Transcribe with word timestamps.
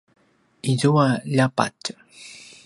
izua 0.71 1.05
ljabatj 1.35 1.89